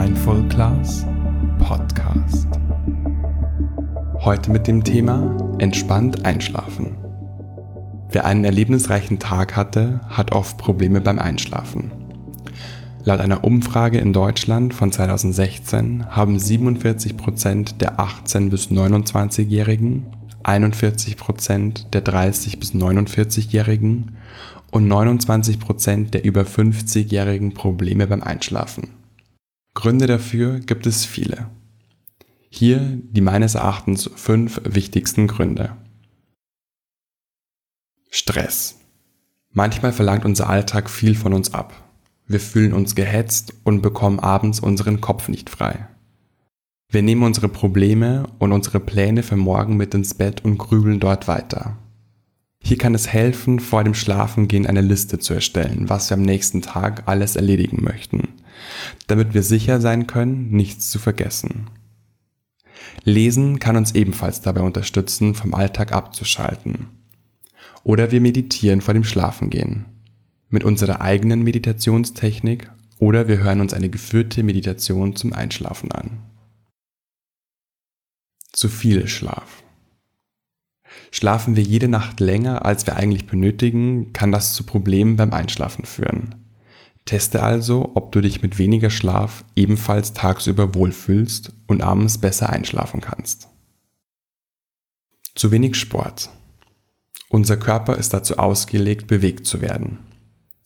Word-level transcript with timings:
Mindful 0.00 0.46
Class 0.48 1.04
Podcast. 1.58 2.46
Heute 4.20 4.52
mit 4.52 4.68
dem 4.68 4.84
Thema 4.84 5.36
Entspannt 5.58 6.24
einschlafen. 6.24 6.96
Wer 8.12 8.24
einen 8.24 8.44
erlebnisreichen 8.44 9.18
Tag 9.18 9.56
hatte, 9.56 10.00
hat 10.08 10.30
oft 10.30 10.56
Probleme 10.56 11.00
beim 11.00 11.18
Einschlafen. 11.18 11.90
Laut 13.02 13.18
einer 13.18 13.42
Umfrage 13.42 13.98
in 13.98 14.12
Deutschland 14.12 14.72
von 14.72 14.92
2016 14.92 16.06
haben 16.06 16.36
47% 16.36 17.78
der 17.78 17.98
18- 17.98 18.50
bis 18.50 18.68
29-Jährigen, 18.68 20.06
41% 20.44 21.90
der 21.90 22.04
30- 22.04 22.60
bis 22.60 22.72
49-Jährigen 22.72 24.12
und 24.70 24.86
29% 24.86 26.10
der 26.10 26.24
über 26.24 26.42
50-Jährigen 26.42 27.52
Probleme 27.52 28.06
beim 28.06 28.22
Einschlafen. 28.22 28.97
Gründe 29.78 30.08
dafür 30.08 30.58
gibt 30.58 30.88
es 30.88 31.04
viele. 31.04 31.50
Hier 32.50 32.98
die 33.00 33.20
meines 33.20 33.54
Erachtens 33.54 34.10
fünf 34.16 34.60
wichtigsten 34.64 35.28
Gründe. 35.28 35.76
Stress. 38.10 38.80
Manchmal 39.52 39.92
verlangt 39.92 40.24
unser 40.24 40.48
Alltag 40.48 40.90
viel 40.90 41.14
von 41.14 41.32
uns 41.32 41.54
ab. 41.54 41.90
Wir 42.26 42.40
fühlen 42.40 42.72
uns 42.72 42.96
gehetzt 42.96 43.54
und 43.62 43.80
bekommen 43.80 44.18
abends 44.18 44.58
unseren 44.58 45.00
Kopf 45.00 45.28
nicht 45.28 45.48
frei. 45.48 45.86
Wir 46.90 47.02
nehmen 47.02 47.22
unsere 47.22 47.48
Probleme 47.48 48.26
und 48.40 48.50
unsere 48.50 48.80
Pläne 48.80 49.22
für 49.22 49.36
morgen 49.36 49.76
mit 49.76 49.94
ins 49.94 50.14
Bett 50.14 50.44
und 50.44 50.58
grübeln 50.58 50.98
dort 50.98 51.28
weiter. 51.28 51.78
Hier 52.60 52.78
kann 52.78 52.96
es 52.96 53.06
helfen, 53.06 53.60
vor 53.60 53.84
dem 53.84 53.94
Schlafengehen 53.94 54.66
eine 54.66 54.80
Liste 54.80 55.20
zu 55.20 55.34
erstellen, 55.34 55.88
was 55.88 56.10
wir 56.10 56.16
am 56.16 56.22
nächsten 56.24 56.62
Tag 56.62 57.04
alles 57.06 57.36
erledigen 57.36 57.84
möchten, 57.84 58.26
damit 59.08 59.34
wir 59.34 59.42
sicher 59.42 59.80
sein 59.80 60.06
können, 60.06 60.50
nichts 60.50 60.90
zu 60.90 60.98
vergessen. 60.98 61.68
Lesen 63.02 63.58
kann 63.58 63.76
uns 63.76 63.94
ebenfalls 63.94 64.40
dabei 64.40 64.60
unterstützen, 64.60 65.34
vom 65.34 65.54
Alltag 65.54 65.92
abzuschalten. 65.92 66.88
Oder 67.82 68.12
wir 68.12 68.20
meditieren 68.20 68.80
vor 68.80 68.94
dem 68.94 69.04
Schlafengehen. 69.04 69.86
Mit 70.48 70.64
unserer 70.64 71.00
eigenen 71.00 71.42
Meditationstechnik 71.42 72.70
oder 72.98 73.28
wir 73.28 73.38
hören 73.38 73.60
uns 73.60 73.74
eine 73.74 73.88
geführte 73.88 74.42
Meditation 74.42 75.16
zum 75.16 75.32
Einschlafen 75.32 75.92
an. 75.92 76.22
Zu 78.52 78.68
viel 78.68 79.06
Schlaf. 79.08 79.62
Schlafen 81.10 81.56
wir 81.56 81.62
jede 81.62 81.88
Nacht 81.88 82.20
länger, 82.20 82.64
als 82.64 82.86
wir 82.86 82.96
eigentlich 82.96 83.26
benötigen, 83.26 84.12
kann 84.12 84.32
das 84.32 84.54
zu 84.54 84.64
Problemen 84.64 85.16
beim 85.16 85.32
Einschlafen 85.32 85.84
führen. 85.84 86.34
Teste 87.08 87.42
also, 87.42 87.92
ob 87.94 88.12
du 88.12 88.20
dich 88.20 88.42
mit 88.42 88.58
weniger 88.58 88.90
Schlaf 88.90 89.42
ebenfalls 89.56 90.12
tagsüber 90.12 90.74
wohlfühlst 90.74 91.54
und 91.66 91.80
abends 91.80 92.18
besser 92.18 92.50
einschlafen 92.50 93.00
kannst. 93.00 93.48
Zu 95.34 95.50
wenig 95.50 95.76
Sport. 95.76 96.28
Unser 97.30 97.56
Körper 97.56 97.96
ist 97.96 98.12
dazu 98.12 98.36
ausgelegt, 98.36 99.06
bewegt 99.06 99.46
zu 99.46 99.62
werden. 99.62 100.00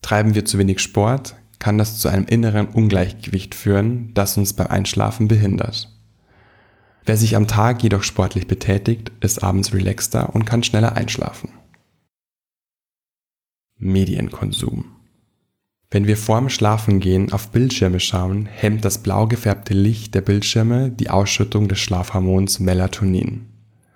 Treiben 0.00 0.34
wir 0.34 0.46
zu 0.46 0.56
wenig 0.56 0.80
Sport, 0.80 1.34
kann 1.58 1.76
das 1.76 1.98
zu 1.98 2.08
einem 2.08 2.24
inneren 2.24 2.68
Ungleichgewicht 2.68 3.54
führen, 3.54 4.14
das 4.14 4.38
uns 4.38 4.54
beim 4.54 4.68
Einschlafen 4.68 5.28
behindert. 5.28 5.94
Wer 7.04 7.18
sich 7.18 7.36
am 7.36 7.48
Tag 7.48 7.82
jedoch 7.82 8.02
sportlich 8.02 8.46
betätigt, 8.46 9.12
ist 9.20 9.42
abends 9.42 9.74
relaxter 9.74 10.34
und 10.34 10.46
kann 10.46 10.62
schneller 10.62 10.96
einschlafen. 10.96 11.50
Medienkonsum. 13.76 14.99
Wenn 15.92 16.06
wir 16.06 16.16
vorm 16.16 16.48
Schlafengehen 16.48 17.32
auf 17.32 17.50
Bildschirme 17.50 17.98
schauen, 17.98 18.46
hemmt 18.46 18.84
das 18.84 18.98
blau 18.98 19.26
gefärbte 19.26 19.74
Licht 19.74 20.14
der 20.14 20.20
Bildschirme 20.20 20.90
die 20.90 21.10
Ausschüttung 21.10 21.66
des 21.66 21.80
Schlafhormons 21.80 22.60
Melatonin. 22.60 23.46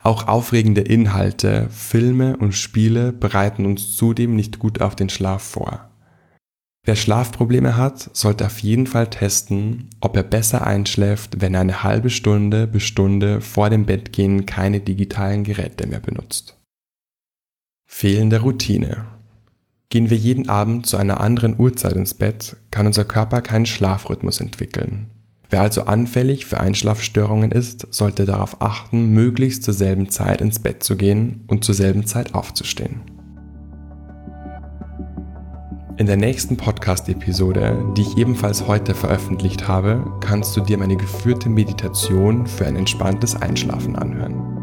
Auch 0.03 0.27
aufregende 0.27 0.81
Inhalte, 0.81 1.69
Filme 1.71 2.37
und 2.37 2.53
Spiele 2.53 3.12
bereiten 3.12 3.65
uns 3.65 3.97
zudem 3.97 4.34
nicht 4.34 4.59
gut 4.59 4.83
auf 4.83 4.97
den 4.97 5.09
Schlaf 5.09 5.43
vor. 5.43 5.88
Wer 6.84 6.97
Schlafprobleme 6.97 7.77
hat, 7.77 8.10
sollte 8.12 8.44
auf 8.44 8.59
jeden 8.59 8.87
Fall 8.87 9.09
testen, 9.09 9.88
ob 10.00 10.16
er 10.16 10.25
besser 10.25 10.66
einschläft, 10.66 11.41
wenn 11.41 11.54
er 11.54 11.60
eine 11.60 11.83
halbe 11.84 12.10
Stunde 12.10 12.66
bis 12.66 12.83
Stunde 12.83 13.41
vor 13.41 13.71
dem 13.71 13.87
Bettgehen 13.87 14.44
keine 14.44 14.81
digitalen 14.81 15.44
Geräte 15.44 15.87
mehr 15.87 16.00
benutzt. 16.00 16.59
Fehlende 17.87 18.41
Routine. 18.41 19.06
Gehen 19.94 20.10
wir 20.10 20.16
jeden 20.16 20.49
Abend 20.49 20.87
zu 20.87 20.97
einer 20.97 21.21
anderen 21.21 21.55
Uhrzeit 21.56 21.93
ins 21.93 22.15
Bett, 22.15 22.56
kann 22.72 22.88
unser 22.88 23.05
Körper 23.05 23.43
keinen 23.43 23.65
Schlafrhythmus 23.65 24.41
entwickeln. 24.41 25.06
Wer 25.50 25.60
also 25.60 25.84
anfällig 25.84 26.47
für 26.47 26.59
Einschlafstörungen 26.59 27.53
ist, 27.53 27.87
sollte 27.94 28.25
darauf 28.25 28.60
achten, 28.60 29.10
möglichst 29.10 29.62
zur 29.62 29.72
selben 29.72 30.10
Zeit 30.10 30.41
ins 30.41 30.59
Bett 30.59 30.83
zu 30.83 30.97
gehen 30.97 31.44
und 31.47 31.62
zur 31.62 31.77
selben 31.77 32.06
Zeit 32.06 32.34
aufzustehen. 32.34 33.03
In 35.97 36.06
der 36.06 36.16
nächsten 36.16 36.56
Podcast-Episode, 36.56 37.94
die 37.97 38.03
ich 38.03 38.19
ebenfalls 38.19 38.66
heute 38.66 38.97
veröffentlicht 38.97 39.69
habe, 39.69 40.04
kannst 40.19 40.56
du 40.56 40.60
dir 40.60 40.77
meine 40.77 40.97
geführte 40.97 41.49
Meditation 41.49 42.49
für 42.49 42.66
ein 42.66 42.75
entspanntes 42.75 43.37
Einschlafen 43.37 43.94
anhören. 43.94 44.53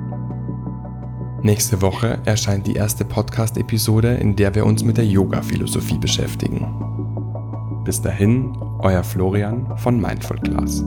Nächste 1.43 1.81
Woche 1.81 2.19
erscheint 2.25 2.67
die 2.67 2.75
erste 2.75 3.03
Podcast-Episode, 3.03 4.13
in 4.13 4.35
der 4.35 4.53
wir 4.53 4.63
uns 4.63 4.83
mit 4.83 4.97
der 4.97 5.07
Yoga-Philosophie 5.07 5.97
beschäftigen. 5.97 7.81
Bis 7.83 7.99
dahin, 7.99 8.55
euer 8.79 9.03
Florian 9.03 9.75
von 9.77 9.99
Mindful 9.99 10.37
Class. 10.37 10.83